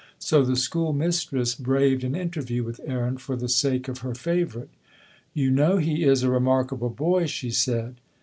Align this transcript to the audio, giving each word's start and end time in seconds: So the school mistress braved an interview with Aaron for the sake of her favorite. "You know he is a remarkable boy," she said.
So 0.17 0.43
the 0.43 0.55
school 0.55 0.93
mistress 0.93 1.53
braved 1.53 2.03
an 2.03 2.15
interview 2.15 2.63
with 2.63 2.81
Aaron 2.83 3.17
for 3.17 3.35
the 3.35 3.47
sake 3.47 3.87
of 3.87 3.99
her 3.99 4.15
favorite. 4.15 4.71
"You 5.35 5.51
know 5.51 5.77
he 5.77 6.05
is 6.05 6.23
a 6.23 6.31
remarkable 6.31 6.89
boy," 6.89 7.27
she 7.27 7.51
said. 7.51 7.97